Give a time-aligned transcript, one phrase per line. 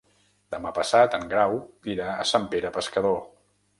[0.53, 1.53] Demà passat en Grau
[1.97, 3.19] irà a Sant Pere Pescador.